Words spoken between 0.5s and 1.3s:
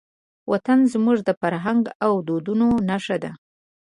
وطن زموږ د